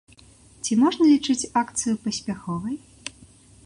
[0.63, 2.75] Ці можна лічыць акцыю паспяховай?